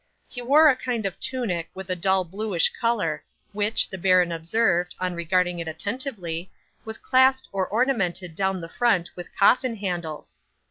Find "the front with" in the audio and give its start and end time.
8.61-9.35